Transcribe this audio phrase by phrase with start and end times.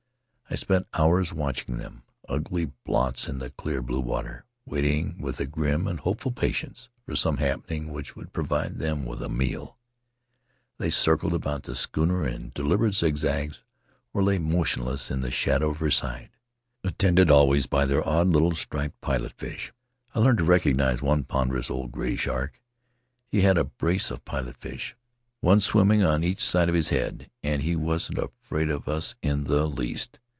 [0.53, 5.39] I spent hours watch ing them— ugly blots in the clear blue water, waiting with
[5.39, 9.77] a grim and hopeful patience for some happening which would provide them with a meal.
[10.77, 13.63] They circled about the schooner in deliberate zigzags,
[14.13, 16.31] or lay motion less in the shadow of her side,
[16.83, 19.71] attended always by their odd little striped pilot fish.
[20.13, 22.61] I learned to recognize one ponderous old gray shark;
[23.29, 24.97] he had a brace of pilot fish,
[25.39, 29.45] one swimming on each side of his head— and he wasn't afraid of us in
[29.45, 30.17] the least.